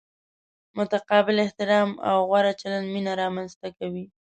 [0.77, 4.05] متقابل احترام او غوره چلند مینه را منځ ته کوي.